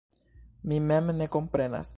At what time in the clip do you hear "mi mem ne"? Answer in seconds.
0.71-1.31